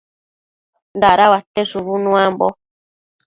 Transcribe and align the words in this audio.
Dadauate 1.01 1.61
shubu 1.69 1.93
nuambo 2.03 2.47